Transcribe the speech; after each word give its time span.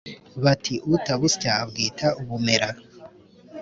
bati: 0.43 0.73
“utabusya 0.95 1.51
abwita 1.63 2.07
ubumera!” 2.21 2.69